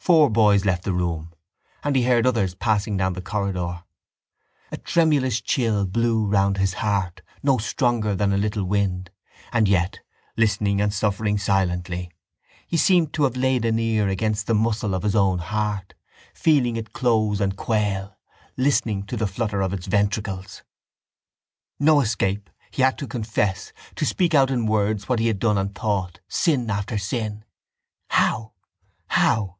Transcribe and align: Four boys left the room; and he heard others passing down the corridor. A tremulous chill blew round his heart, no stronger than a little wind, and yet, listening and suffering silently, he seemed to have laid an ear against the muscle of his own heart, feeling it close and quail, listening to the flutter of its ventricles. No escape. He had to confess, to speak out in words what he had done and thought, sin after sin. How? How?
Four 0.00 0.30
boys 0.30 0.64
left 0.64 0.84
the 0.84 0.94
room; 0.94 1.34
and 1.84 1.94
he 1.94 2.04
heard 2.04 2.26
others 2.26 2.54
passing 2.54 2.96
down 2.96 3.12
the 3.12 3.20
corridor. 3.20 3.84
A 4.72 4.78
tremulous 4.78 5.38
chill 5.42 5.84
blew 5.84 6.24
round 6.24 6.56
his 6.56 6.72
heart, 6.74 7.20
no 7.42 7.58
stronger 7.58 8.14
than 8.16 8.32
a 8.32 8.38
little 8.38 8.64
wind, 8.64 9.10
and 9.52 9.68
yet, 9.68 10.00
listening 10.34 10.80
and 10.80 10.94
suffering 10.94 11.36
silently, 11.36 12.10
he 12.66 12.78
seemed 12.78 13.12
to 13.12 13.24
have 13.24 13.36
laid 13.36 13.66
an 13.66 13.78
ear 13.78 14.08
against 14.08 14.46
the 14.46 14.54
muscle 14.54 14.94
of 14.94 15.02
his 15.02 15.14
own 15.14 15.40
heart, 15.40 15.92
feeling 16.32 16.76
it 16.76 16.94
close 16.94 17.38
and 17.38 17.58
quail, 17.58 18.16
listening 18.56 19.02
to 19.02 19.16
the 19.18 19.26
flutter 19.26 19.60
of 19.60 19.74
its 19.74 19.86
ventricles. 19.86 20.62
No 21.78 22.00
escape. 22.00 22.48
He 22.70 22.80
had 22.80 22.96
to 22.96 23.06
confess, 23.06 23.74
to 23.96 24.06
speak 24.06 24.32
out 24.34 24.50
in 24.50 24.64
words 24.64 25.06
what 25.06 25.18
he 25.18 25.26
had 25.26 25.38
done 25.38 25.58
and 25.58 25.74
thought, 25.74 26.20
sin 26.28 26.70
after 26.70 26.96
sin. 26.96 27.44
How? 28.08 28.54
How? 29.08 29.56